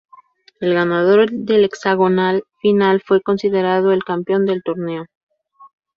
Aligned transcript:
El 0.59 0.73
ganador 0.73 1.29
del 1.31 1.63
hexagonal 1.65 2.43
final 2.59 3.03
fue 3.05 3.21
considerado 3.21 3.91
el 3.91 4.03
campeón 4.03 4.47
del 4.47 4.63
torneo. 4.63 5.05